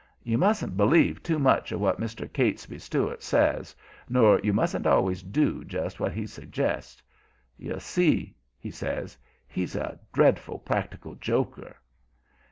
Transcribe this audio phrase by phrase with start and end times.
[0.23, 2.27] You mustn't b'lieve too much of what Mr.
[2.27, 3.75] Catesby Stuart says,
[4.09, 7.03] nor you mustn't always do just what he suggests.
[7.55, 9.15] You see," he says,
[9.47, 11.75] "he's a dreadful practical joker."